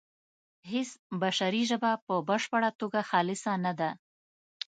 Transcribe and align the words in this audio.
هیڅ 0.71 0.89
بشري 1.21 1.61
ژبه 1.69 1.91
په 2.05 2.13
بشپړه 2.29 2.69
توګه 2.79 2.99
خالصه 3.09 3.53
نه 3.65 3.73
ده 3.79 3.89